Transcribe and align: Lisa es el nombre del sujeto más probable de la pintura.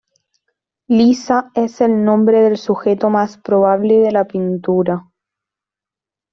Lisa 0.87 1.51
es 1.53 1.79
el 1.79 2.03
nombre 2.03 2.41
del 2.41 2.57
sujeto 2.57 3.11
más 3.11 3.37
probable 3.37 3.99
de 3.99 4.11
la 4.11 4.25
pintura. 4.25 5.07